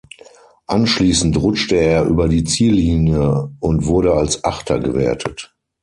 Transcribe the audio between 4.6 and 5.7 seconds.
gewertet.